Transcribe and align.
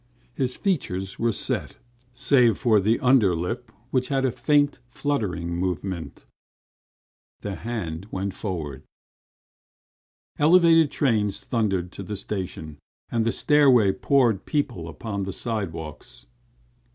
His 0.33 0.55
features 0.55 1.19
were 1.19 1.31
set, 1.31 1.77
save 2.11 2.57
for 2.57 2.79
the 2.79 2.99
under 3.01 3.35
lip, 3.35 3.71
which 3.91 4.07
had 4.07 4.25
a 4.25 4.31
faint 4.31 4.79
fluttering 4.89 5.55
movement. 5.55 6.25
The 7.41 7.53
hand 7.57 8.07
went 8.09 8.33
forward. 8.33 8.81
Elevated 10.39 10.89
trains 10.89 11.41
thundered 11.41 11.91
to 11.91 12.01
the 12.01 12.17
station 12.17 12.79
and 13.11 13.25
the 13.27 13.31
stairway 13.31 13.91
poured 13.91 14.47
people 14.47 14.87
upon 14.89 15.21
the 15.21 15.31
side 15.33 15.71
walks. 15.71 16.25